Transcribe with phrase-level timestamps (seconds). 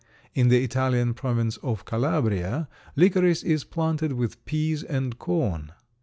[0.33, 5.73] In the Italian province of Calabria licorice is planted with peas and corn.